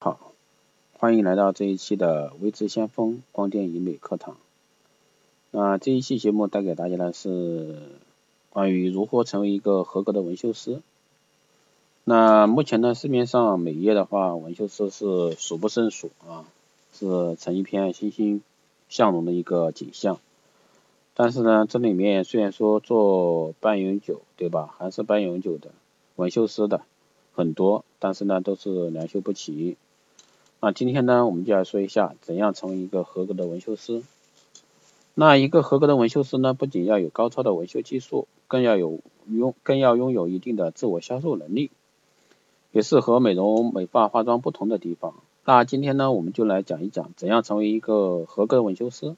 [0.00, 0.32] 好，
[0.92, 4.36] 欢迎来到这一期的微知先锋光电医美课堂。
[5.50, 7.80] 那这一期节目带给大家的是
[8.50, 10.80] 关于如何成为一个合格的纹绣师。
[12.04, 16.46] 那目前呢，市面上美业的话，纹绣师是数不胜数啊，
[16.92, 18.40] 是成一片欣欣
[18.88, 20.20] 向荣的一个景象。
[21.12, 24.76] 但是呢，这里面虽然说做半永久，对吧？
[24.78, 25.72] 还是半永久的
[26.14, 26.82] 纹绣师的
[27.34, 29.76] 很多，但是呢，都是良莠不齐。
[30.60, 34.02] 那今天呢，我们就来说一下怎样成为一个合格的纹绣师。
[35.14, 41.70] 那一个合格的纹绣师呢，不仅要有高超的纹绣技术，更要有拥更要拥有一定的自我销售能力，
[42.72, 45.14] 也是和美容美发化妆不同的地方。
[45.44, 49.14] 那今天呢，我们就来讲一讲怎样成为一个合格的纹绣师。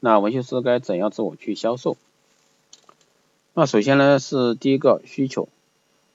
[0.00, 1.96] 那纹绣师该怎样自我去销售？
[3.54, 5.48] 那首先呢，是第一个需求。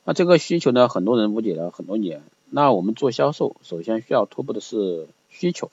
[0.04, 2.22] 那这个需求呢，很多人误解了很多年。
[2.54, 5.72] 那我们做销售，首先需要突破的是需求，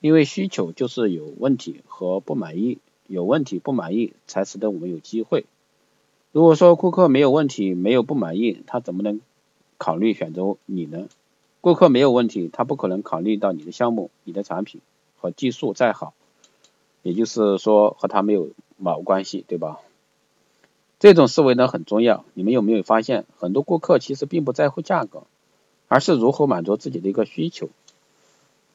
[0.00, 5.46] 因为需求就是有问题和不满意，有问题不满意才使得我们有机会。
[6.32, 9.20] 如果说顾客没有问题，没有不满意，他怎么能
[9.78, 11.06] 考虑选择你呢？
[11.60, 14.80] 顾客没有问题，他不可能考虑到你的项目、你的产品
[15.20, 16.14] 和技术再好，
[17.02, 19.78] 也就是说和他没有毛关系，对吧？
[20.98, 22.24] 这种思维呢很重要。
[22.34, 25.22] 你们有没有发现，很多顾客其实并不在乎价格？
[25.88, 27.68] 而是如何满足自己的一个需求。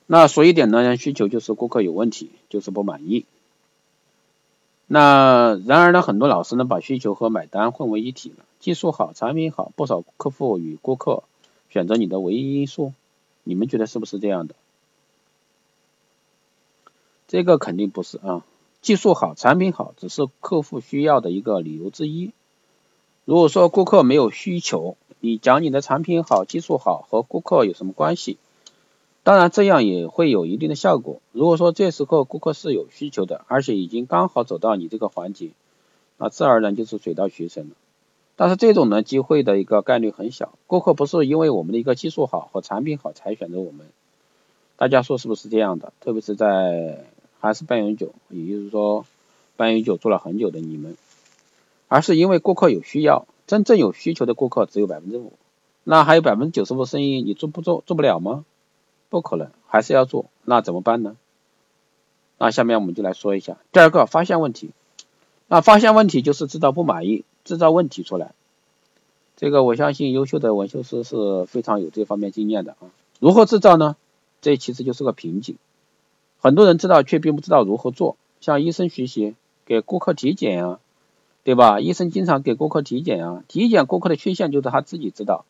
[0.07, 3.25] 那说一点呢，需求就是顾客有问题，就是不满意。
[4.87, 8.43] 那然而呢，很多老师呢把需求和买单混为一体了。
[8.59, 11.23] 技术好，产品好，不少客户与顾客
[11.69, 12.93] 选择你的唯一因素。
[13.43, 14.55] 你们觉得是不是这样的？
[17.27, 18.45] 这个肯定不是啊。
[18.81, 22.33] 技术好，产品好，只是客户需要的一个理由之一。
[23.23, 28.37] 如果说顾客没有需求，你讲你的产品好、技术好和顾客有什么关系？
[29.21, 31.21] 当然这样也会有一定的效果。
[31.31, 35.51] 如果说这时候顾客是有需求的，而且已经刚好走到你这个环节，
[36.17, 37.75] 那自然而然就是水到渠成了。
[38.35, 43.85] 但是这种呢机会的一个概率很小，顾客不是因为我们的一个技术好和产品好才选择我们。
[44.75, 45.93] 大家说是不是这样的？
[46.01, 47.05] 特别是在
[47.39, 49.05] 还是半永久，也就是说
[49.55, 50.97] 半永久做了很久的你们，
[51.87, 53.27] 而是因为顾客有需要。
[53.51, 55.33] 真正有需求的顾客只有百分之五，
[55.83, 58.45] 那还有百分之九十五生意你做不做做不了吗？
[59.09, 61.17] 不可能，还是要做，那怎么办呢？
[62.37, 64.71] 那下面我们就来说一下第二个发现问题。
[65.49, 68.33] 那发现问题就是制造不满意，制造问题出来。
[69.35, 72.87] 这个我相信优秀的纹绣师是非常有这方面经验的啊。
[73.19, 73.97] 如何制造呢？
[74.39, 75.57] 这其实就是个瓶颈，
[76.39, 78.15] 很多人知道却并不知道如何做。
[78.39, 79.35] 向医生学习，
[79.65, 80.79] 给顾客体检啊。
[81.43, 81.79] 对吧？
[81.79, 85.43] 医生经常给顾客体检啊，体检顾客的缺陷就是他自己知道，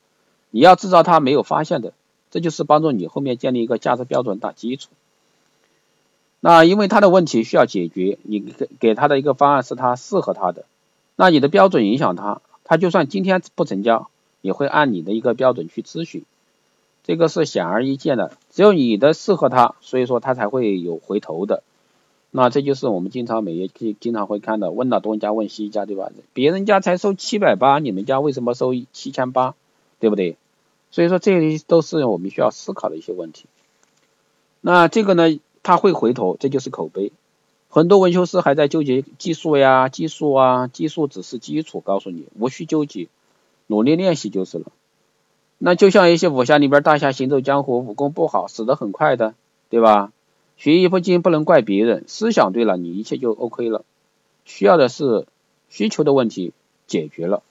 [0.50, 1.92] 你要制造他没有发现的，
[2.30, 4.90] 这就是帮助你后面建立一个价值标准打基础。
[6.40, 10.66] 那因为他的问题需要解决，你给给他的一个方案是他适合他的，
[11.18, 14.10] 那你的标准影响他，他就算今天不成交，
[14.40, 16.24] 也会按你的一个标准去咨询，
[17.04, 21.64] 这个是显而易见的，只有你的适合他，所以说他才会有回头的。
[22.34, 26.10] 那这就是我们经常每月经经常会看到，问了东家问西家，对吧？
[26.34, 29.54] 别人家才收七百八，你们家为什么收七千八，
[30.00, 30.38] 对不对？
[30.92, 33.48] 所以说这些都是我们需要思考的一些问题。
[34.62, 37.12] 那这个呢，他会回头，这就是口碑。
[37.70, 43.08] 很多纹绣师还在纠结技术呀，技术啊，技术只是基础，告诉你无需纠结，
[43.68, 44.66] 努力练习就是了。
[45.58, 49.36] 那就像一些武侠里边大侠行走江湖，武功不好，死得很快的，
[49.70, 50.12] 对吧？
[50.62, 53.84] 学艺不精不能怪别人，思想对了，你一切就 OK 了。
[54.46, 55.26] 需要的是
[55.70, 56.54] 需求的问题
[56.86, 57.42] 解决了。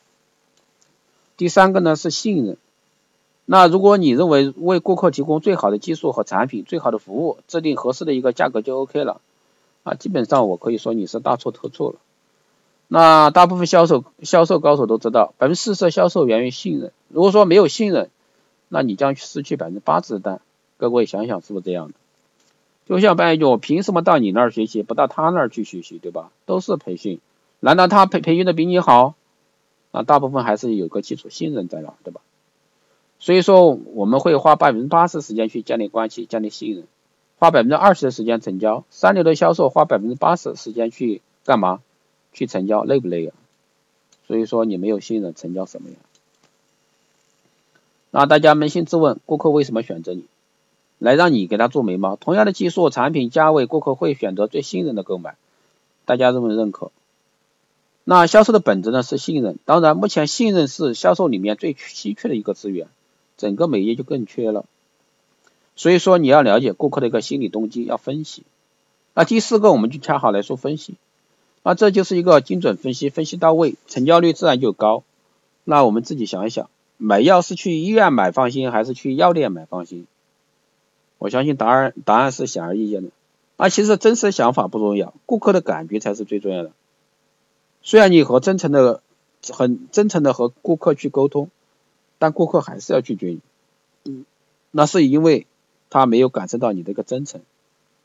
[1.37, 2.57] 第三个呢是信任。
[3.47, 9.21] 那如果你认为为顾客提供最好的技术和产品，最好的服务，制定合适的一个价格就 OK 了
[9.83, 11.97] 啊，基本上我可以说你是大错特错了。
[12.87, 16.93] 那大部分销售销售高手都知道，百分之四十的销售源于信任。
[17.09, 18.09] 如果说没有信任，
[18.69, 20.41] 那你将失去百分之八十的单。
[20.77, 21.95] 各位想想是不是这样的？
[22.91, 26.33] 就像半句，我凭什么到你那儿学习，不到他那儿去学习，对吧？
[26.45, 27.21] 都是培训，
[27.61, 29.15] 难道他培培训的比你好？
[29.93, 32.21] 啊，大部分还是有个基础信任在那，对吧？
[33.21, 36.85] 所以说，我们会花百分之八十时间去建立关系、建立信任，
[37.39, 38.83] 花百分之二十的时间成交。
[38.91, 41.81] 三流的销售花百分之八十时间去干嘛？
[42.33, 43.33] 去成交，累不累呀？
[44.27, 45.97] 所以说，你没有信任，成交什么呀？
[48.11, 50.25] 那大家扪心自问，顾客为什么选择你？
[51.01, 55.35] 来让你给他做眉毛，同样的技术、产品、价位，顾客会选择最信任的购买。
[56.05, 56.93] 大家认不认可？
[58.05, 62.89] 那销售的本质呢是信任，当然目前信任是销售里面最稀缺的一个资源，
[63.37, 64.67] 整个美业就更缺了。
[65.75, 68.43] 所以说你要了解顾客的一个心理动机，要分析。
[69.15, 70.97] 那第四个我们就恰好来说分析，
[71.63, 75.03] 那这就是一个精准分析，分析到位，成交率自然就高。
[75.65, 76.69] 那我们自己想一想，
[76.99, 80.07] 买药是去医院买放心，还是去药店买放心？
[81.21, 83.11] 我相信答案答案是显而易见的。
[83.59, 86.73] 啊，其实真实想法不重要，顾客的感觉才是最重要的。
[87.83, 89.03] 虽然你和真诚的、
[89.53, 91.51] 很真诚的和顾客去沟通，
[92.19, 93.41] 但顾客还是要拒绝你。
[94.05, 94.25] 嗯，
[94.71, 95.47] 那是因为
[95.91, 97.43] 他没有感受到你的一个真诚。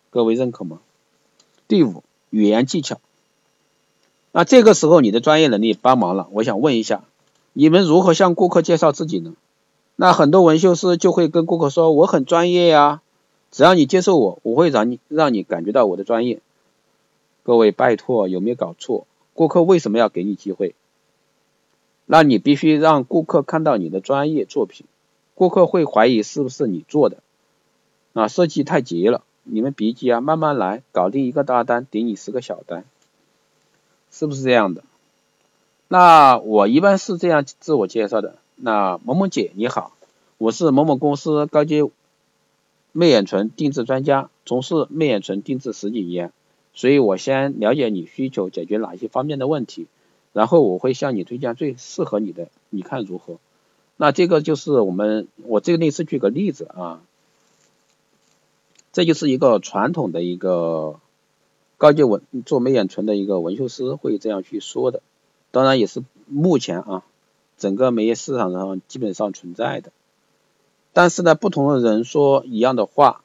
[0.09, 0.81] 各位认可吗？
[1.69, 2.99] 第五，语言技巧。
[4.33, 6.27] 那这个时候你的专业能力帮忙了。
[6.31, 7.05] 我想问一下，
[7.53, 9.35] 你们如何向顾客介绍自己呢？
[9.95, 13.01] 那很多纹绣师就会跟顾客说：“我很专业呀。”
[13.55, 16.41] 只要你接受我，我会让你让你感觉到我的专业。
[17.41, 19.07] 各位，拜托，有没有搞错？
[19.33, 20.75] 顾客为什么要给你机会？
[22.05, 24.85] 那你必须让顾客看到你的专业作品，
[25.35, 27.19] 顾客会怀疑是不是你做的。
[28.11, 32.83] 啊，设计太急了，你们别急啊，慢慢来，搞定一个大单，顶你十个小单，
[34.11, 34.83] 是不是这样的？
[35.87, 38.35] 那我一般是这样自我介绍的。
[38.57, 39.93] 那萌萌姐你好，
[40.37, 41.89] 我是某某公司高阶。
[42.97, 46.31] 媚眼唇定制专家，从事媚眼唇定制十几年，
[46.73, 49.87] 所以我先了解你需求，解决哪些方面的问题，
[50.31, 53.37] 然后我会向你推荐最适合你的，你看如何？
[53.97, 57.01] 那这个就是我们，我这个类似举个例子啊，
[58.93, 61.01] 这就是一个传统的一个
[61.75, 65.01] 高级纹做媚眼唇的一个纹绣师会这样去说的，
[65.51, 67.03] 当然也是目前啊
[67.57, 69.91] 整个美业市场上基本上存在的。
[70.95, 73.21] 但是呢，不同的人说一样的话，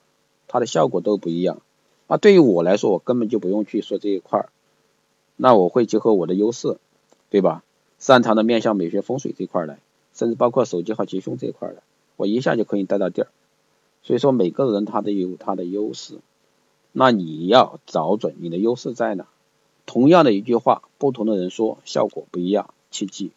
[0.48, 1.62] 它的效果都不一样。
[2.08, 4.48] 那对于我来说，我根本就不用去说这一块儿。
[5.36, 6.78] 那我会结合我的优势，
[7.30, 7.62] 对吧？
[8.00, 9.78] 擅长的面向美学风水这块来，
[10.14, 11.84] 甚至包括手机号吉凶这一块的，
[12.16, 13.28] 我一下就可以带到地儿。
[14.02, 16.18] 所以说，每个人他都有他的优势。
[16.90, 19.28] 那你要找准你的优势在哪。
[19.86, 23.30] 同样的一句话，不同的人说效果不一样，切记。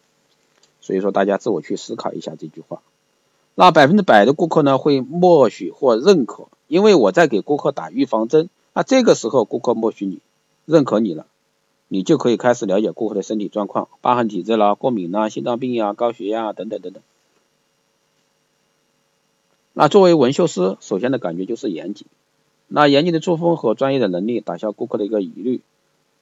[0.81, 2.81] 所以说，大家自我去思考一下这句话。
[3.55, 8.49] 那百分之百的顾客呢会默许或认可，因为我在给顾客打预防针。
[8.73, 10.19] 那这个时候顾客默许你，
[10.65, 11.27] 认可你了，
[11.87, 17.03] 你就可以开始了解顾客的身体状况，疤痕体质啦、过敏啦、心脏病呀、高血压等等等等。
[19.73, 22.07] 那作为纹绣师，首先的感觉就是严谨。
[22.67, 25.61] 那严谨的作风和专业的能力打消顾客的一个疑虑。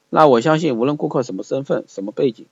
[0.09, 2.45] 那我相信无论顾客什么身份、什么背景，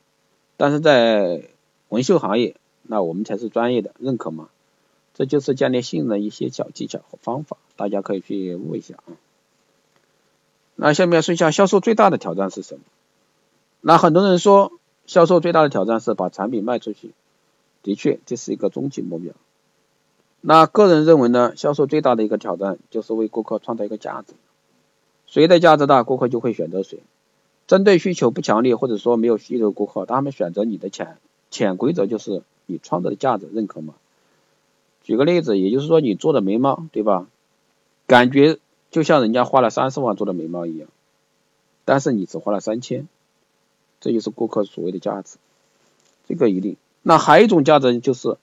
[0.56, 1.44] 但是在
[1.90, 4.48] 纹绣行业，那我们才是专业的，认可吗？
[5.20, 9.20] 这就是建立信任的一些小技巧和方法，大家可以去悟一下啊。
[10.78, 12.82] 那下面说一下销售最大的挑战是什么？
[13.82, 14.72] 那很多人说
[15.08, 17.12] 销售最大的挑战是把产品卖出去，
[17.84, 19.34] 的确这是一个终极目标。
[20.40, 24.36] 那个人认为呢，销售最大的一个挑战就是为顾客创造一个价值，
[25.28, 27.00] 谁的价值大，顾客就会选择谁。
[27.68, 31.18] 针对需求不强烈或者说没有需求的顾客，他们选择你的潜
[31.52, 33.96] 潜规则就是你创造的价值认可吗？
[35.10, 37.26] 举个例子，也就是说你做的眉毛，对吧？
[38.06, 38.60] 感觉
[38.92, 40.88] 就像人家花了三十万做的眉毛一样，
[41.84, 43.08] 但是你只花了三千，
[44.00, 45.38] 这就是顾客所谓的价值，
[46.28, 46.78] 这个一定。
[47.02, 48.38] 那还有一种价值就是，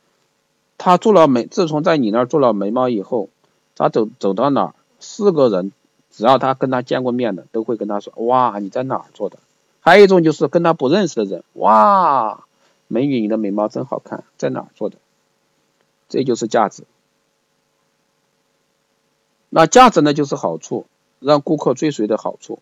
[0.77, 3.29] 他做了眉，自从在你那儿做了眉毛以后，
[3.77, 5.70] 他走走到哪儿，四个人
[6.11, 9.39] 只要他跟他见过面的，都会跟他说，哇，你在哪儿做的？
[9.79, 12.44] 还有一种就是跟他不认识的人，哇，
[12.89, 14.96] 美女，你的眉毛真好看，在哪儿做的？
[16.08, 16.84] 这就是价值。
[19.48, 20.86] 那价值呢，就是好处，
[21.20, 22.58] 让顾客追随的好处，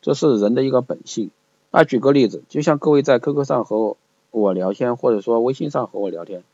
[0.00, 1.30] 这是人的一个本性。
[1.70, 3.96] 那举个例子，就像各位在 QQ 上和
[4.30, 6.44] 我聊天，或者说微信上和我聊天，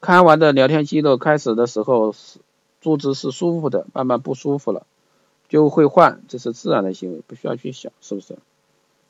[0.00, 2.38] 看完的聊天记录，开始的时候是
[2.80, 4.86] 坐姿是舒服的，慢慢不舒服了，
[5.48, 8.38] 就会换，这是自然的行为，不需要去想，是不是？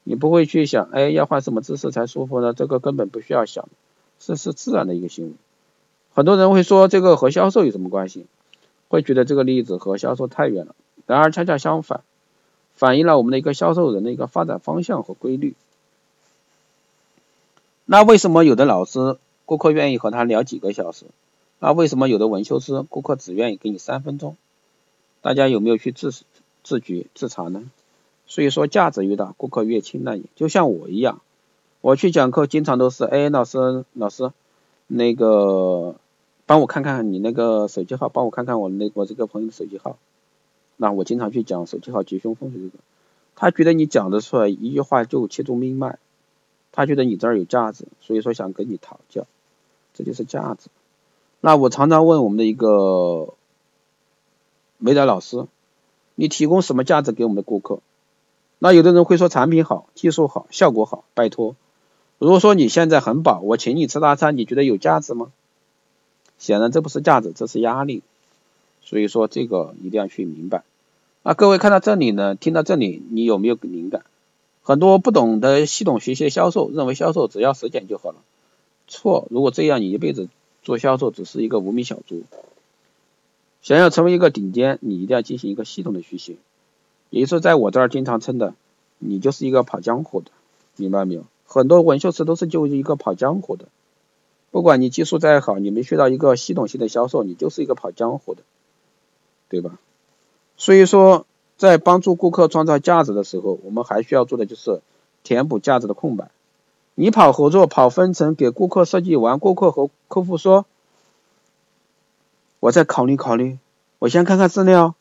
[0.02, 2.52] 你不会去想，哎，要换什么姿势才舒服呢？
[2.52, 3.68] 这个根本不需要想，
[4.18, 5.32] 这是自然的一个行为。
[6.14, 8.26] 很多人会说这个和销售有什么关系？
[8.88, 10.76] 会觉得这个例子和销售太远了。
[11.06, 12.02] 然而恰恰相反，
[12.76, 15.54] 反映了我们的一个销售人的一个发展方向和规律。
[17.84, 21.06] 那为什么有的老师顾客愿意和他聊几个小时？
[21.58, 24.36] 那为什么有的纹绣师顾客只愿意给你三分钟？
[25.20, 26.12] 大家有没有去自
[26.62, 27.64] 自觉自查呢？
[28.28, 30.26] 所以说价值越大，顾客越青睐你。
[30.36, 31.20] 就像我一样，
[31.80, 34.30] 我去讲课经常都是，哎，老师老师，
[34.86, 35.96] 那个。
[36.46, 39.96] 帮我看看你那个手机号，帮我看看我那我这个朋友的手机号。
[40.76, 42.78] 那我经常去讲手机号吉凶风水这个，
[43.36, 45.98] 他觉得你讲的出来一句话就切中命脉，
[46.72, 49.24] 他觉得你这儿有价值，所以说想跟你讨教，
[49.94, 50.70] 这就是价值。
[51.40, 53.34] 那我常常问我们的一个
[54.78, 55.46] 没得老师，
[56.16, 57.78] 你提供什么价值给我们的顾客？
[58.58, 61.54] 那有的人会说产品好，技术好，效果好，拜托。
[62.18, 65.30] 如果说你现在很饱，我请你吃大餐，你觉得有价值吗？
[66.44, 68.02] 显然这不是价值，这是压力。
[68.82, 70.62] 所以说这个一定要去明白。
[71.22, 74.04] 啊各位看到这里呢，听到这里，你有没有灵感？
[74.62, 78.16] 很多不懂得系统学习的销售，认为销售只要实践就好了。
[78.88, 80.28] 错，如果这样，你一辈子
[80.62, 82.24] 做销售只是一个无名小卒。
[83.62, 86.36] 想要成为一个顶尖，你一定要进行一个系统的学习。
[87.08, 88.54] 也就是，在我这儿经常称的，
[88.98, 90.30] 你就是一个跑江湖的，
[90.76, 91.24] 明白没有？
[91.46, 93.66] 很多纹绣师都是就一个跑江湖的，
[94.54, 98.42] 不管你技术再好，你没学到一个系统性的销售，你就是一个跑江湖的，
[99.48, 99.80] 对吧？
[100.56, 104.80] 所以说，在帮助顾客创造价值的时候，我们还需要做的就是
[105.24, 106.30] 填补价值的空白。
[106.94, 110.66] 你跑合作、跑分成，给顾客设计完，顾客和客户说。
[112.60, 113.58] 我再考虑考虑，
[113.98, 114.94] 我先看看资料。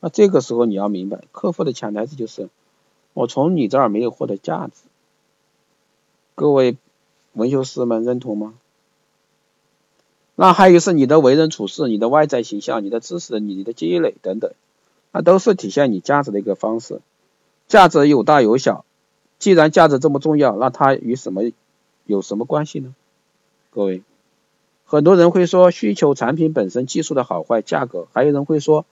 [0.00, 2.48] 那这个时候你要明白，客户的潜台词就是
[3.14, 4.72] 我从你这儿没有获得价值。
[6.34, 6.76] 各位
[7.34, 8.54] 纹绣师们认同吗？
[10.40, 14.52] 那还有是你的为人处事、你的外在形象、你的知识、你的积累等等，
[15.10, 17.00] 那都是体现你价值的一个方式。
[17.66, 18.84] 价值有大有小，
[19.40, 21.42] 既然价值这么重要，那它与什么
[22.06, 22.94] 有什么关系呢？
[23.72, 24.04] 各位？
[24.86, 28.86] 很多人会说需求产品本身技术的好坏价格，还有人会说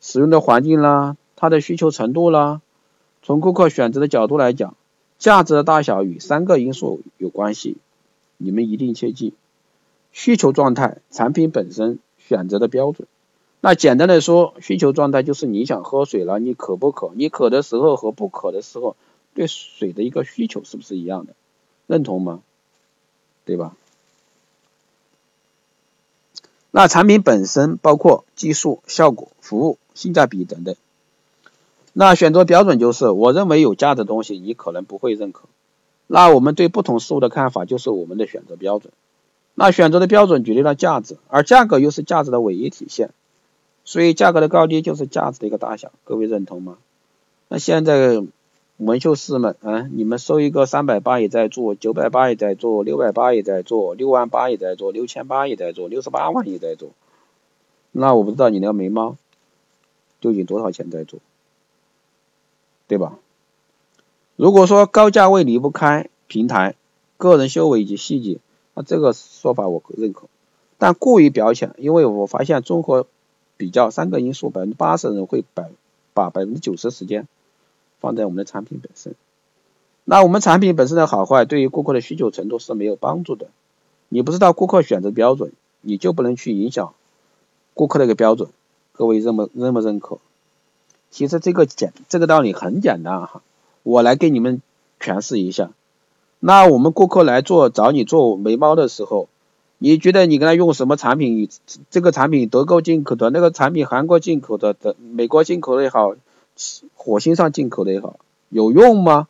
[0.00, 2.60] 使用的环境啦，它的需求程度啦。
[3.22, 4.74] 从顾客选择的角度来讲，
[5.16, 7.76] 价值的大小与三个因素有关系，
[8.36, 9.32] 你们一定切记：
[10.16, 13.06] 需求状态、产品本身、选择的标准。
[13.60, 17.10] 那简单的说，需求状态就是你想喝水了，你渴不渴？
[17.14, 18.96] 你渴的时候和不渴的时候，
[19.34, 21.34] 对水的一个需求是不是一样的？
[21.86, 22.40] 认同吗？
[23.44, 23.76] 对吧？
[26.70, 30.76] 那产品本身包括技术、效果、服务、性价比等等。
[31.92, 35.42] 那选择标准就是，我认为有价值的东西，你可能不会认可。
[36.06, 38.90] 那我们对不同事物的看法就是我们的选择标准。
[39.56, 43.10] 那选择的标准决定了价值，而价格又是价值的唯一体现。
[43.84, 45.90] 所以价格的高低就是价值的一个大小。
[46.04, 46.78] 各位认同吗？
[47.48, 48.22] 那现在。
[48.78, 56.90] 纹绣师们，啊，你们收一个三百八也在做，九百八也在做，六百八也在做，六万八也在做，六千八也在做，六十八万也在做。
[57.90, 59.16] 那我不知道你那个眉毛
[60.20, 61.20] 究竟多少钱在做，
[62.86, 63.18] 对吧？
[64.36, 66.74] 如果说高价位离不开平台、
[67.16, 68.40] 个人修为以及细节，
[68.76, 70.28] 那这个说法我认可。
[70.78, 73.08] 但过于表浅，因为我发现综合
[73.56, 75.70] 比较三个因素，百分之八十人会百
[76.14, 77.26] 把百分之九十时间。
[77.98, 79.14] 放在我们的产品本身，
[80.04, 83.48] 那我们产品本身的好坏对于顾客的需求程度是没有帮助的。
[84.10, 86.92] 你不知道顾客选择标准，你就不能去影响
[87.72, 88.50] 顾客的一个标准。
[88.92, 90.18] 各位认不认不认可？
[91.10, 93.42] 其实这个简这个道理很简单哈，
[93.82, 94.60] 我来给你们
[95.00, 95.70] 诠释一下。
[96.46, 99.28] 那我们顾客来做找你做眉毛的时候，
[99.78, 101.48] 你觉得你跟他用什么产品？
[101.90, 106.14] 这个产品德国进口的，那个产品韩国进口的，的美国进口的也好。
[106.94, 109.26] 火星上进口的也好，有用吗？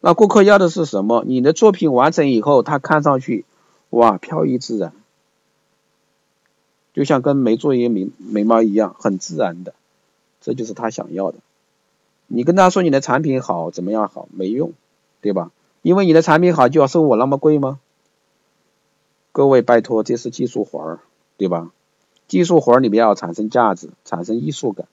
[0.00, 1.24] 那顾客要的是什么？
[1.26, 3.44] 你的作品完成以后，他看上去
[3.90, 4.94] 哇，飘逸自然，
[6.94, 9.74] 就像跟没做一个眉眉毛一样，很自然的，
[10.40, 11.38] 这就是他想要的。
[12.28, 14.72] 你跟他说你的产品好，怎么样好，没用，
[15.20, 15.50] 对吧？
[15.82, 17.78] 因为你的产品好，就要收我那么贵吗？
[19.32, 21.00] 各位拜托，这是技术活儿，
[21.36, 21.70] 对吧？
[22.28, 24.86] 技术活儿里面要产生价值，产生艺术感。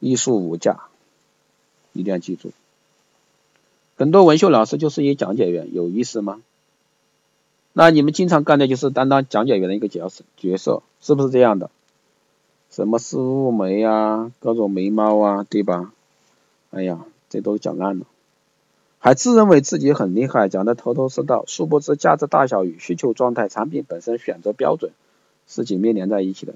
[0.00, 0.80] 艺术无价，
[1.92, 2.50] 一定要记住。
[3.96, 6.40] 很多纹绣老师就是一讲解员，有意思吗？
[7.72, 11.70] 那你们经常干的就是担当讲解员的一个角色，角色是不是这样的？
[12.70, 15.92] 什么丝雾眉啊，各种眉毛啊，对吧？
[16.70, 18.06] 哎呀，这都讲烂了，
[19.04, 24.92] 还自认为自己很厉害，讲的头头是道，殊不知价值大小与需求状态、产品本身选择标准
[25.48, 26.54] 是紧密连在一起的。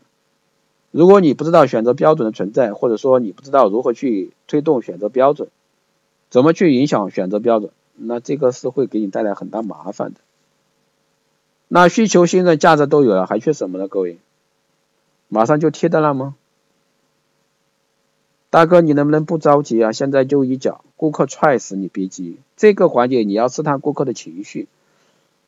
[0.93, 5.49] 如果你不知道选择标准的存在，或者说你不知道如何去推动选择标准，
[6.31, 10.21] 怎么去影响选择标准，那这个是会给你带来很大麻烦的。
[11.67, 13.89] 那需求、信任、价值都有了，还缺什么呢？
[13.89, 14.19] 各位，
[15.27, 16.37] 马上就贴的了吗？
[18.51, 19.93] 大哥，你能不能不着急啊？
[19.93, 24.69] 现在就一脚，顾客踹死你别急，这个环节你要试探顾客的情绪。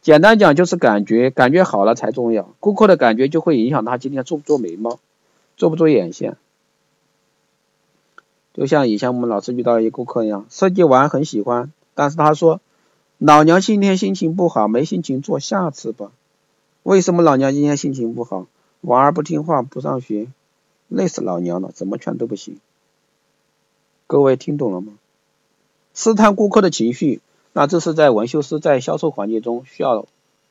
[0.02, 2.50] 简单讲就是感觉，感觉好了才重要。
[2.60, 4.98] 顾客的感觉就会影响他今天做不做眉毛。
[5.56, 6.36] 做不做眼线？
[8.54, 12.60] 就像以前我们老师遇到一顾客一样，设计完很喜欢，但是他说
[13.18, 16.12] 老娘今天心情不好，没心情做，下次吧。
[16.84, 18.46] 为什么老娘今天心情不好？
[18.82, 20.28] 娃儿不听话，不上学。
[20.86, 22.58] 累死老娘了，怎么劝都不行。
[24.08, 24.94] 各位听懂了吗？
[25.92, 27.20] 试探顾客的情绪，
[27.52, 30.06] 那这是在纹绣师在销售环节中需要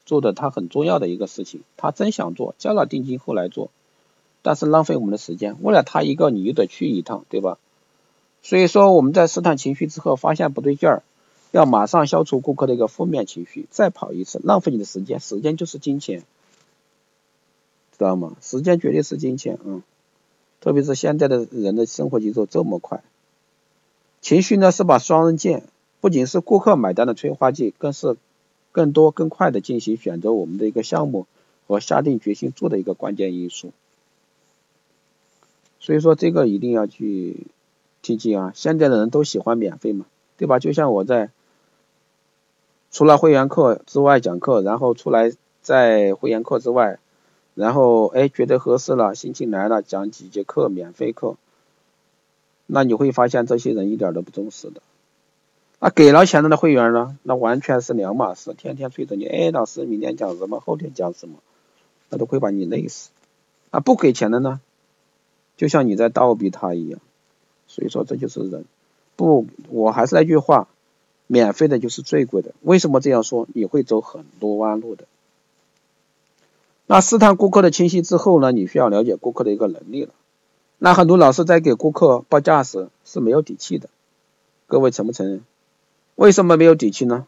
[0.05, 1.61] 做的，他很重要的一个事情。
[1.75, 3.71] 他真想做，交了定金后来做，
[4.43, 5.57] 但是浪费我们的时间。
[5.63, 7.57] 为了他一个，你又得去一趟，对吧？
[8.43, 11.01] 所以说我们在试探情绪之后，发现不对劲儿，
[11.49, 16.19] 要马上消除顾客的一个负面情绪，再跑一次，浪费你的时间，时间就是金钱，
[17.97, 18.37] 知道吗？
[18.39, 19.81] 时间绝对是金钱啊！
[20.61, 23.01] 特别是现在的人的生活节奏这么快。
[24.21, 25.63] 情绪呢是把双刃剑，
[26.01, 28.17] 不仅是顾客买单的催化剂，更是
[28.71, 31.25] 更多更快的进行选择我们的一个项目
[31.67, 33.71] 和下定决心做的一个关键因素。
[35.79, 37.47] 所以说这个一定要去
[38.01, 38.51] 听记啊！
[38.55, 40.05] 现在的人都喜欢免费嘛，
[40.37, 40.59] 对吧？
[40.59, 41.29] 就像我在
[42.91, 45.31] 除了会员课之外讲课，然后出来
[45.61, 46.99] 在会员课之外，
[47.55, 51.35] 然后哎觉得合适了，心情来了，讲几节课免费课。
[52.67, 54.81] 那你会发现这些人一点都不重视的，
[55.79, 61.37] 那，给了钱的会员呢，那完全是两码事，天天催着你，哎，老师明天讲什么，后天讲什么，
[62.09, 63.09] 那都会把你累死。
[63.71, 64.59] 啊，不给钱的呢，
[65.55, 66.99] 就像你在倒逼他一样，
[67.67, 68.65] 所以说这就是人。
[69.15, 70.67] 不，我还是那句话，
[71.25, 72.53] 免费的就是最贵的。
[72.61, 73.47] 为什么这样说？
[73.53, 75.05] 你会走很多弯路的。
[76.85, 80.13] 那试探顾客的清晰之后呢，你需要了解顾客的一个能力了。
[80.79, 83.89] 那很多老师在给顾客报价时是没有底气的，
[84.67, 85.43] 各位承不承认？
[86.15, 87.25] 为什么没有底气呢？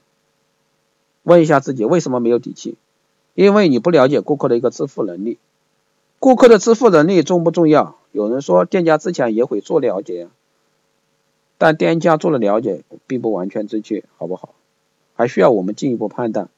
[1.24, 2.78] 问一下自己为什么没有底气？
[3.34, 5.40] 因为你不了解顾客的一个支付能力。
[6.20, 7.96] 顾客的支付能力重不重要？
[8.12, 10.28] 有人说店家之前也会做了解，
[11.58, 14.54] 但店家做了了解并不完全正确，好不好？
[15.16, 16.50] 还需要我们进一步判断。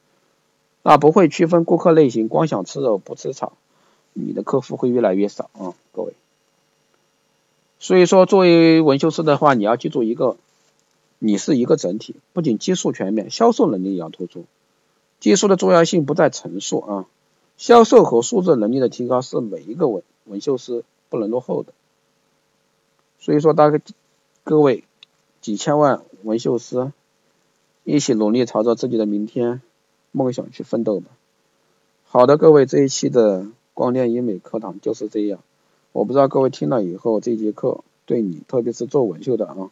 [0.84, 3.54] 那不会区分顾客类型，光想吃肉不吃草，
[4.14, 6.14] 你的客户会越来越少啊，各位。
[7.84, 10.38] 所以说，作为纹绣师的话，你要记住一个，
[11.18, 14.46] 你是一个整体，不仅技术全面，销售能力也要突出。
[15.20, 17.06] 技术的重要性不在层数啊，
[17.58, 21.74] 销售和数字能力的提高是每一个纹纹绣师不能落后的。
[23.18, 23.82] 所以说，大概
[24.44, 24.84] 各位
[25.42, 26.92] 几千万纹绣师
[27.84, 29.60] 一起努力，朝着自己的明天
[30.12, 31.08] 梦想去奋斗吧。
[32.06, 35.40] 好的，各位，这一期的光电医美课堂就是这样。
[35.94, 39.72] 我不知道各位听了以后，这节课对你，特别是做纹绣的啊，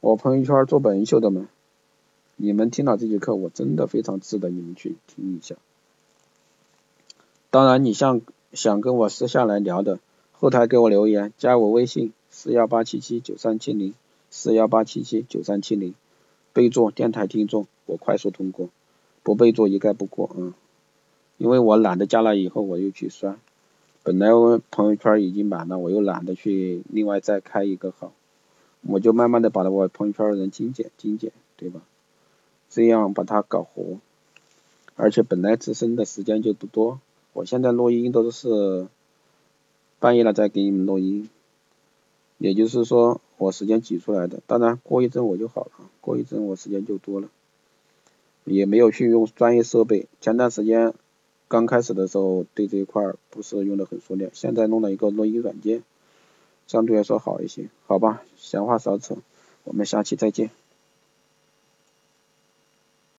[0.00, 1.48] 我朋友圈做纹绣的们，
[2.36, 5.54] 你们听了这节课，我真的非常值得你们去听一下。
[7.50, 8.20] 当然，你像
[8.52, 10.00] 想跟我私下来聊的，
[10.32, 13.94] 后台给我留言，加我微信四幺八七七九三七零
[14.28, 15.94] 四幺八七七九三七零，
[16.52, 18.68] 备注电台听众，我快速通过，
[19.22, 20.52] 不备注一概不过啊，
[21.38, 23.38] 因为我懒得加了以后我又去刷。
[24.08, 28.14] 本来我朋友圈已经满了，我又懒得去另外再开一个号，
[28.80, 31.82] 我就慢慢的把我朋友圈的人精简精简，对吧？
[32.70, 33.98] 这样把它搞活。
[34.96, 37.00] 而且本来自身的时间就不多，
[37.34, 38.86] 我现在录音都是
[39.98, 41.28] 半夜了再给你们录音，
[42.38, 44.40] 也就是说我时间挤出来的。
[44.46, 47.28] 当然过一阵我就好了，过一阵我时间就多了，
[48.46, 50.06] 也没有去用专业设备。
[50.22, 50.94] 前段时间。
[51.48, 55.82] 刚开始的时候对这一块不是用的很熟练，现在弄了一个录音软件，
[56.66, 59.16] 相对来说好一些，好吧，闲话少扯，
[59.64, 60.50] 我们下期再见。